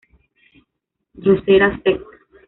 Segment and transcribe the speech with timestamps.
[1.21, 2.01] Drosera sect.